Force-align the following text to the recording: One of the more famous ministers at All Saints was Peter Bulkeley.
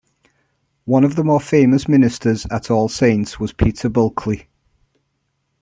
One 0.85 1.03
of 1.03 1.15
the 1.15 1.23
more 1.23 1.39
famous 1.39 1.87
ministers 1.87 2.47
at 2.49 2.71
All 2.71 2.89
Saints 2.89 3.39
was 3.39 3.53
Peter 3.53 3.87
Bulkeley. 3.87 4.47